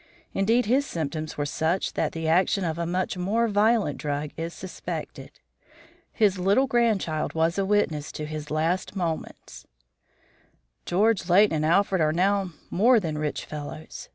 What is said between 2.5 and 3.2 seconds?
of a much